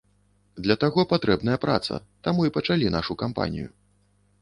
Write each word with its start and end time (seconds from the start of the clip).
Для 0.67 0.77
таго 0.83 1.05
патрэбная 1.11 1.59
праца, 1.67 2.01
таму 2.29 2.49
і 2.51 2.55
пачалі 2.59 2.93
нашу 2.99 3.13
кампанію. 3.25 3.69